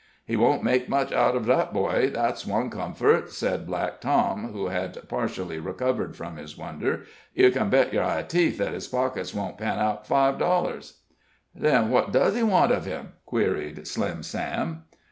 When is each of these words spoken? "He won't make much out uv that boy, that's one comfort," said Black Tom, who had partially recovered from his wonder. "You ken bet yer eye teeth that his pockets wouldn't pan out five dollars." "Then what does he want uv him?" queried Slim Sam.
"He 0.25 0.35
won't 0.35 0.63
make 0.63 0.89
much 0.89 1.11
out 1.13 1.35
uv 1.35 1.45
that 1.45 1.71
boy, 1.73 2.09
that's 2.11 2.43
one 2.43 2.71
comfort," 2.71 3.31
said 3.31 3.67
Black 3.67 4.01
Tom, 4.01 4.51
who 4.51 4.69
had 4.69 5.07
partially 5.07 5.59
recovered 5.59 6.15
from 6.15 6.37
his 6.37 6.57
wonder. 6.57 7.03
"You 7.35 7.51
ken 7.51 7.69
bet 7.69 7.93
yer 7.93 8.01
eye 8.01 8.23
teeth 8.23 8.57
that 8.57 8.73
his 8.73 8.87
pockets 8.87 9.31
wouldn't 9.31 9.59
pan 9.59 9.77
out 9.77 10.07
five 10.07 10.39
dollars." 10.39 11.01
"Then 11.53 11.91
what 11.91 12.11
does 12.11 12.33
he 12.35 12.41
want 12.41 12.71
uv 12.71 12.85
him?" 12.85 13.09
queried 13.27 13.85
Slim 13.87 14.23
Sam. 14.23 14.85